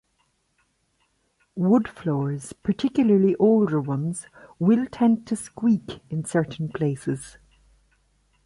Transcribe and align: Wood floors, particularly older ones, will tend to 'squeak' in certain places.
Wood 1.55 1.87
floors, 1.87 2.53
particularly 2.53 3.35
older 3.35 3.79
ones, 3.79 4.25
will 4.57 4.87
tend 4.87 5.27
to 5.27 5.35
'squeak' 5.35 6.01
in 6.09 6.25
certain 6.25 6.69
places. 6.69 7.37